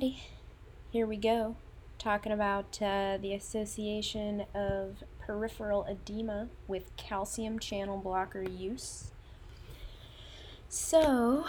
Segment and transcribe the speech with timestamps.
[0.00, 0.16] Alrighty,
[0.90, 1.56] here we go.
[1.98, 9.10] Talking about uh, the association of peripheral edema with calcium channel blocker use.
[10.70, 11.44] So,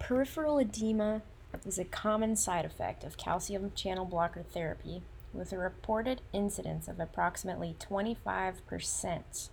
[0.00, 1.22] peripheral edema
[1.64, 5.02] is a common side effect of calcium channel blocker therapy
[5.32, 9.50] with a reported incidence of approximately 25%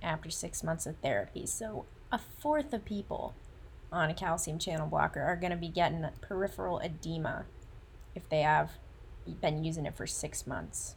[0.00, 1.44] after six months of therapy.
[1.46, 3.34] So, a fourth of people
[3.90, 7.46] on a calcium channel blocker are going to be getting peripheral edema
[8.14, 8.72] if they have
[9.40, 10.96] been using it for six months.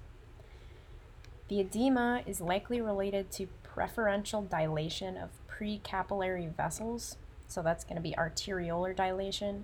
[1.48, 7.16] The edema is likely related to preferential dilation of precapillary vessels,
[7.48, 9.64] so that's going to be arteriolar dilation,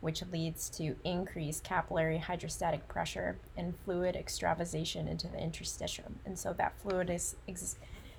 [0.00, 6.14] which leads to increased capillary hydrostatic pressure and fluid extravasation into the interstitium.
[6.26, 7.76] And so that fluid is ex-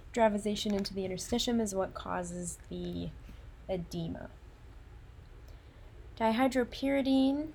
[0.08, 3.10] extravasation into the interstitium is what causes the
[3.70, 4.30] edema.
[6.20, 7.50] Dihydropyridine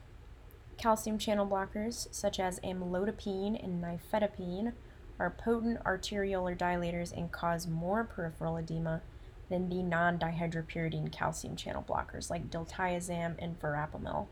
[0.78, 4.72] calcium channel blockers, such as amlodipine and nifedipine,
[5.18, 9.02] are potent arteriolar dilators and cause more peripheral edema
[9.50, 14.28] than the non dihydropyridine calcium channel blockers like diltiazem and verapamil.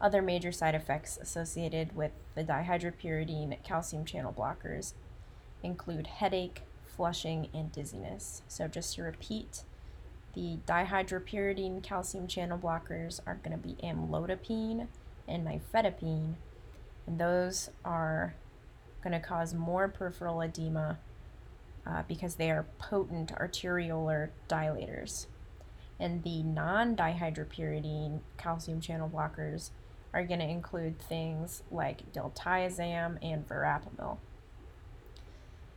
[0.00, 4.92] Other major side effects associated with the dihydropyridine calcium channel blockers
[5.62, 8.42] include headache, flushing, and dizziness.
[8.48, 9.62] So, just to repeat,
[10.34, 14.88] the dihydropyridine calcium channel blockers are going to be amlodipine
[15.28, 16.34] and nifedipine,
[17.06, 18.34] and those are
[19.02, 20.98] going to cause more peripheral edema
[21.86, 25.26] uh, because they are potent arteriolar dilators.
[25.98, 29.70] And the non dihydropyridine calcium channel blockers
[30.12, 34.18] are going to include things like diltiazem and verapamil.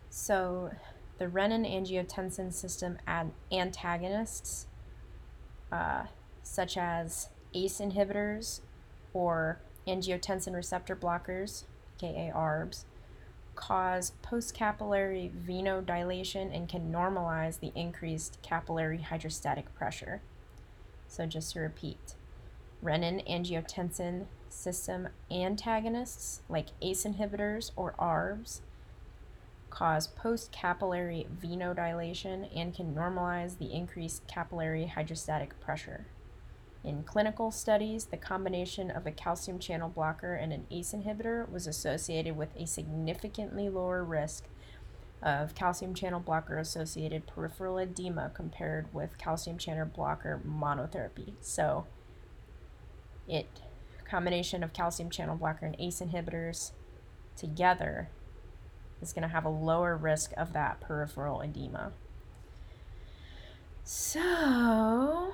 [0.09, 0.71] So,
[1.19, 4.67] the renin-angiotensin system ad- antagonists,
[5.71, 6.05] uh,
[6.41, 8.61] such as ACE inhibitors
[9.13, 11.63] or angiotensin receptor blockers,
[11.97, 12.85] aka ARBs,
[13.55, 20.21] cause postcapillary venodilation and can normalize the increased capillary hydrostatic pressure.
[21.07, 22.15] So, just to repeat,
[22.83, 28.61] renin angiotensin system antagonists like ACE inhibitors or ARBs
[29.69, 36.05] cause post-capillary venodilation and can normalize the increased capillary hydrostatic pressure.
[36.83, 41.67] In clinical studies, the combination of a calcium channel blocker and an ACE inhibitor was
[41.67, 44.45] associated with a significantly lower risk
[45.21, 51.33] of calcium channel blocker associated peripheral edema compared with calcium channel blocker monotherapy.
[51.41, 51.85] So,
[53.27, 53.47] it
[54.09, 56.71] combination of calcium channel blocker and ACE inhibitors
[57.35, 58.09] together
[59.01, 61.91] is going to have a lower risk of that peripheral edema.
[63.83, 65.33] So,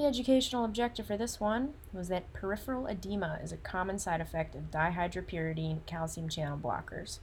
[0.00, 4.54] the educational objective for this one was that peripheral edema is a common side effect
[4.54, 7.18] of dihydropyridine calcium channel blockers.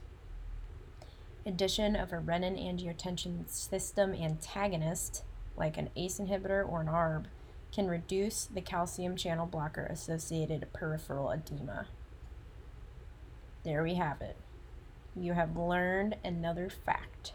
[1.44, 5.24] Addition of a renin angiotensin system antagonist,
[5.56, 7.24] like an ACE inhibitor or an ARB,
[7.72, 11.86] can reduce the calcium channel blocker associated peripheral edema.
[13.64, 14.36] There we have it
[15.16, 17.32] you have learned another fact.